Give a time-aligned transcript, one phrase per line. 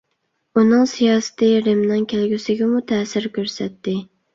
[0.61, 4.01] ئۇنىڭ سىياسىتى رىمنىڭ كەلگۈسىگىمۇ تەسىر كۆرسەتتى.